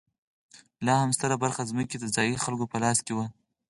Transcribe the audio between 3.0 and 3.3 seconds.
کې وه.